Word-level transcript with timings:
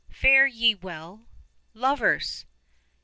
Fare 0.09 0.47
ye 0.47 0.73
well, 0.73 1.27
Lovers! 1.75 2.45